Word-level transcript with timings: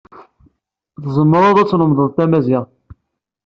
Tzemreḍ 1.03 1.57
ad 1.57 1.67
tlemdeḍ 1.69 2.09
tamaziɣt. 2.15 2.71